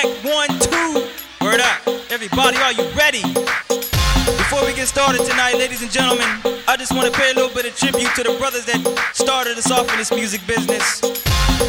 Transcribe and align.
check 0.00 0.24
one, 0.24 0.48
two. 0.60 1.08
Word 1.40 1.60
up. 1.60 1.88
Everybody, 2.10 2.56
are 2.58 2.72
you 2.72 2.88
ready? 2.90 3.22
Before 3.22 4.64
we 4.64 4.74
get 4.74 4.88
started 4.88 5.24
tonight, 5.24 5.54
ladies 5.56 5.82
and 5.82 5.90
gentlemen, 5.90 6.26
I 6.68 6.76
just 6.78 6.94
want 6.94 7.12
to 7.12 7.18
pay 7.18 7.30
a 7.30 7.34
little 7.34 7.54
bit 7.54 7.66
of 7.66 7.76
tribute 7.76 8.14
to 8.16 8.22
the 8.22 8.36
brothers 8.38 8.66
that 8.66 8.80
started 9.14 9.56
us 9.58 9.70
off 9.70 9.90
in 9.92 9.98
this 9.98 10.12
music 10.12 10.46
business. 10.46 11.00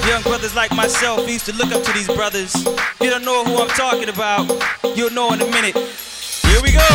Young 0.08 0.22
brothers 0.24 0.56
like 0.56 0.72
myself 0.76 1.28
used 1.30 1.46
to 1.46 1.56
look 1.56 1.72
up 1.72 1.84
to 1.84 1.94
these 1.94 2.08
brothers. 2.08 2.54
If 2.56 3.02
you 3.02 3.10
don't 3.10 3.26
know 3.26 3.44
who 3.44 3.62
I'm 3.62 3.70
talking 3.70 4.10
about, 4.10 4.48
you'll 4.96 5.12
know 5.12 5.34
in 5.34 5.42
a 5.42 5.48
minute. 5.48 5.76
Here 5.76 6.62
we 6.62 6.72
go. 6.72 6.91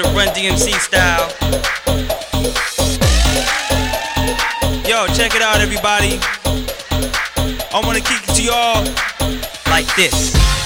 Of 0.00 0.14
Run 0.14 0.28
DMC 0.28 0.78
style. 0.78 1.28
Yo, 4.86 5.06
check 5.14 5.34
it 5.34 5.42
out, 5.42 5.60
everybody. 5.60 6.18
I 7.72 7.80
want 7.84 7.98
to 7.98 8.04
kick 8.04 8.28
it 8.28 8.34
to 8.36 8.42
y'all 8.42 8.84
like 9.70 9.86
this. 9.96 10.57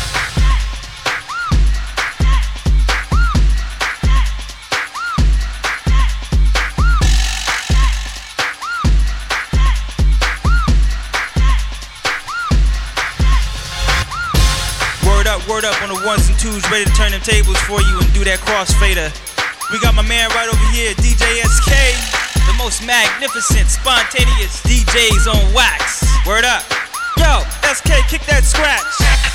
Ones 16.05 16.29
and 16.29 16.39
twos, 16.39 16.63
ready 16.71 16.85
to 16.85 16.93
turn 16.93 17.13
them 17.13 17.21
tables 17.21 17.59
for 17.69 17.81
you 17.81 17.99
and 17.99 18.09
do 18.13 18.25
that 18.25 18.39
crossfader. 18.43 19.11
We 19.71 19.79
got 19.81 19.95
my 19.95 20.03
man 20.03 20.29
right 20.31 20.49
over 20.49 20.67
here, 20.75 20.95
DJ 20.99 21.43
SK, 21.43 21.73
the 22.47 22.55
most 22.59 22.85
magnificent, 22.85 23.71
spontaneous 23.71 24.61
DJs 24.63 25.27
on 25.31 25.43
wax. 25.55 26.05
Word 26.27 26.45
up. 26.45 26.63
Yo, 27.19 27.43
SK, 27.73 28.09
kick 28.09 28.23
that 28.27 28.43
scratch. 28.45 29.32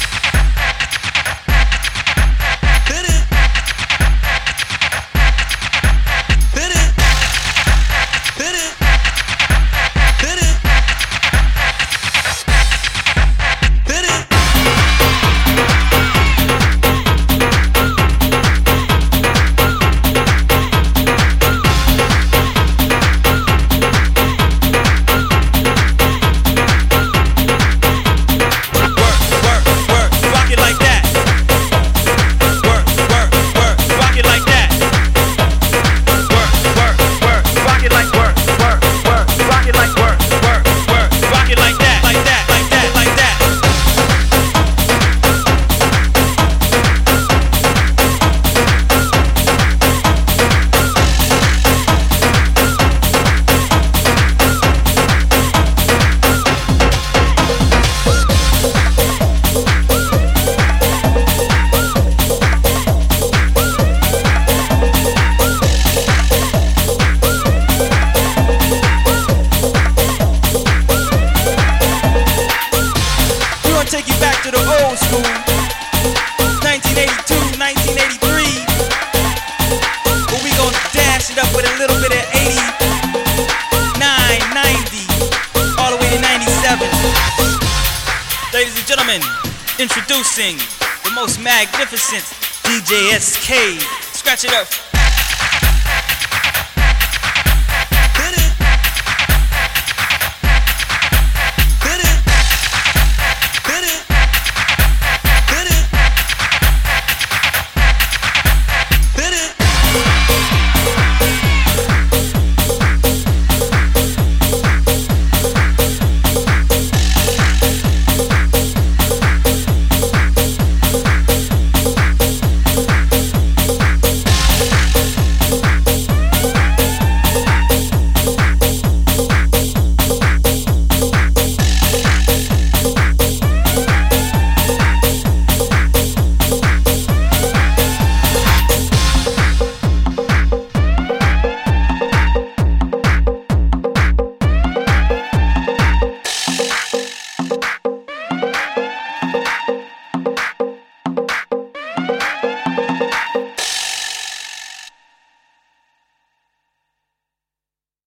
Gentlemen, 89.18 89.52
introducing 89.80 90.58
the 91.04 91.12
most 91.16 91.42
magnificent 91.42 92.24
DJ 92.64 93.18
SK. 93.20 93.82
Scratch 94.14 94.44
it 94.44 94.54
up 94.54 94.87